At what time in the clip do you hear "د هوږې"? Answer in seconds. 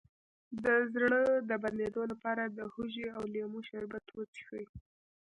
2.47-3.07